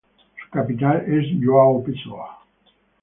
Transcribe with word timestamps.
Su 0.43 0.49
capital 0.49 1.03
es 1.05 1.25
João 1.39 1.83
Pessoa. 1.85 2.39